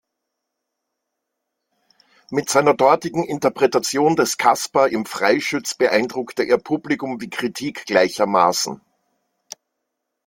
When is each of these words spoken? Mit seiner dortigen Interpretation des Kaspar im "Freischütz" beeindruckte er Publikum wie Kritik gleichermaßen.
Mit 2.31 2.49
seiner 2.49 2.73
dortigen 2.73 3.23
Interpretation 3.23 4.15
des 4.15 4.35
Kaspar 4.39 4.89
im 4.89 5.05
"Freischütz" 5.05 5.75
beeindruckte 5.75 6.41
er 6.41 6.57
Publikum 6.57 7.21
wie 7.21 7.29
Kritik 7.29 7.85
gleichermaßen. 7.85 8.81